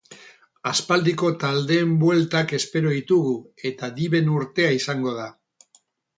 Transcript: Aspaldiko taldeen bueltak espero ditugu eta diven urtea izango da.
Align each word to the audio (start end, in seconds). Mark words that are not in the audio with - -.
Aspaldiko 0.69 1.29
taldeen 1.43 1.91
bueltak 2.05 2.55
espero 2.59 2.95
ditugu 2.95 3.35
eta 3.73 3.93
diven 4.01 4.35
urtea 4.39 4.75
izango 4.81 5.15
da. 5.21 5.31